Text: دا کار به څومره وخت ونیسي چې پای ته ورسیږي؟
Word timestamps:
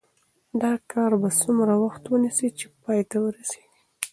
دا 0.61 0.73
کار 0.91 1.11
به 1.21 1.29
څومره 1.41 1.73
وخت 1.83 2.03
ونیسي 2.07 2.49
چې 2.57 2.65
پای 2.81 2.99
ته 3.09 3.17
ورسیږي؟ 3.21 3.67